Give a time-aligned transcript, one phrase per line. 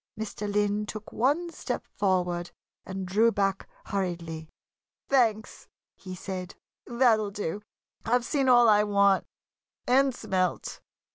[0.19, 0.51] Mr.
[0.51, 2.49] Lynn took one step forward
[2.87, 4.49] and drew back hurriedly.
[5.09, 6.55] "Thanks!" he said.
[6.87, 7.61] "That'll do!
[8.03, 9.27] I've seen all I want
[9.85, 10.79] and smelt!"